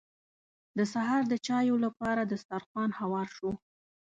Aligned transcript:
د 0.77 0.79
سهار 0.93 1.21
د 1.31 1.33
چايو 1.47 1.75
لپاره 1.85 2.21
دسترخوان 2.31 2.89
هوار 2.99 3.27
شو. 3.37 3.51